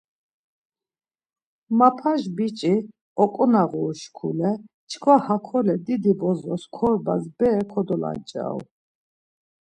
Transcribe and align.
Mapaş 1.77 2.21
biç̌i 2.35 2.73
oǩonağuru 3.23 3.89
şkule 4.01 4.51
çkva 4.89 5.15
hakole 5.25 5.75
didi 5.85 6.13
bozos 6.19 6.63
korbas 6.75 7.23
bere 7.37 7.63
kodolanç̌aru. 7.71 8.61